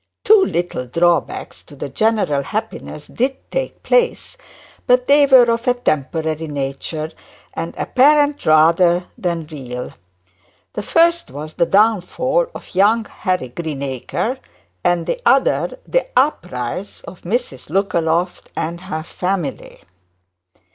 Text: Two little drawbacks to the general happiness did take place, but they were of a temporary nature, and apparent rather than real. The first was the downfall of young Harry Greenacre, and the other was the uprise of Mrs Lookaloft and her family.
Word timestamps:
Two 0.23 0.43
little 0.43 0.87
drawbacks 0.87 1.61
to 1.61 1.75
the 1.75 1.87
general 1.87 2.41
happiness 2.41 3.05
did 3.05 3.37
take 3.51 3.83
place, 3.83 4.35
but 4.87 5.05
they 5.05 5.27
were 5.27 5.45
of 5.51 5.67
a 5.67 5.75
temporary 5.75 6.47
nature, 6.47 7.11
and 7.53 7.75
apparent 7.77 8.43
rather 8.47 9.05
than 9.15 9.45
real. 9.51 9.93
The 10.73 10.81
first 10.81 11.29
was 11.29 11.53
the 11.53 11.67
downfall 11.67 12.47
of 12.55 12.73
young 12.73 13.05
Harry 13.05 13.49
Greenacre, 13.49 14.39
and 14.83 15.05
the 15.05 15.21
other 15.23 15.67
was 15.69 15.79
the 15.87 16.07
uprise 16.17 17.01
of 17.01 17.21
Mrs 17.21 17.69
Lookaloft 17.69 18.49
and 18.57 18.81
her 18.81 19.03
family. 19.03 19.83